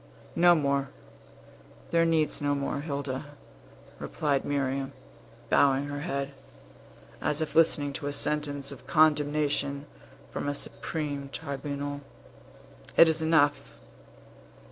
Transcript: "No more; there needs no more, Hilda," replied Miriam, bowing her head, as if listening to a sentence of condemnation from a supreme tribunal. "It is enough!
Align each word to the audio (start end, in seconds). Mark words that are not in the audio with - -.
"No 0.35 0.55
more; 0.55 0.89
there 1.91 2.05
needs 2.05 2.41
no 2.41 2.55
more, 2.55 2.79
Hilda," 2.81 3.23
replied 3.99 4.43
Miriam, 4.43 4.93
bowing 5.51 5.85
her 5.89 5.99
head, 5.99 6.33
as 7.21 7.39
if 7.39 7.53
listening 7.53 7.93
to 7.93 8.07
a 8.07 8.11
sentence 8.11 8.71
of 8.71 8.87
condemnation 8.87 9.85
from 10.31 10.47
a 10.49 10.55
supreme 10.55 11.29
tribunal. 11.31 12.01
"It 12.97 13.07
is 13.07 13.21
enough! 13.21 13.77